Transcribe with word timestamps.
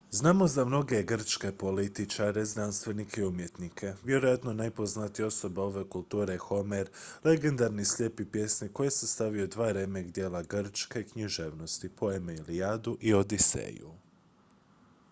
znamo 0.09 0.47
za 0.47 0.65
mnoge 0.65 1.03
grčke 1.03 1.51
političare 1.51 2.45
znanstvenike 2.45 3.21
i 3.21 3.25
umjetnike 3.25 3.93
vjerojatno 4.03 4.53
najpoznatija 4.53 5.25
osoba 5.27 5.63
ove 5.63 5.89
kulture 5.89 6.33
je 6.33 6.39
homer 6.39 6.89
legendarni 7.23 7.85
slijepi 7.85 8.25
pjesnik 8.25 8.73
koji 8.73 8.87
je 8.87 8.91
sastavio 8.91 9.47
dva 9.47 9.71
remek-djela 9.71 10.43
grčke 10.43 11.03
književnosti 11.03 11.89
poeme 11.89 12.35
ilijadu 12.35 12.97
i 13.01 13.13
odiseju 13.13 13.93